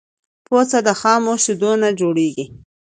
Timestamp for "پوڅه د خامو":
0.45-1.33